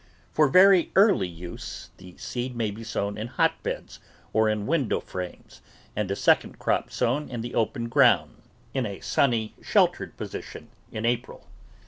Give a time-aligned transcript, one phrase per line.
[0.31, 3.99] For very early use, the seed may be sown in hot beds
[4.33, 5.61] or in window frames
[5.95, 8.41] and a second crop sown in the open ground,
[8.73, 11.45] in a sunny, sheltered position, in April.